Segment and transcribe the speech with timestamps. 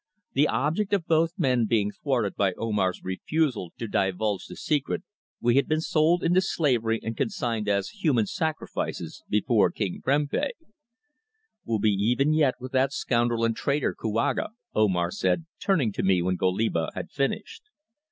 [0.33, 5.03] The object of both men being thwarted by Omar's refusal to divulge the secret,
[5.39, 10.53] we had been sold into slavery and consigned as human sacrifices before King Prempeh.
[11.65, 16.23] "We'll be even yet with that scoundrel and traitor, Kouaga," Omar said, turning to me
[16.23, 17.65] when Goliba had finished.